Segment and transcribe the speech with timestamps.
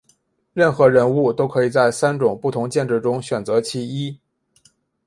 [0.53, 4.17] 任何人物都可以在三种不同剑质中选择其一。